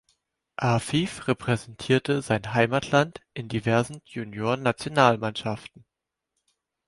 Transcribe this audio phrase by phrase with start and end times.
[0.57, 5.85] Afif repräsentierte sein Heimatland in diversen Juniorennationalmannschaften.